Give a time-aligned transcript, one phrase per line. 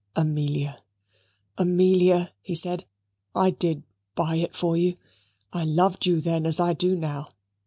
[0.15, 0.83] "Amelia,
[1.59, 2.85] Amelia," he said,
[3.35, 3.83] "I did
[4.15, 4.97] buy it for you.
[5.53, 7.29] I loved you then as I do now.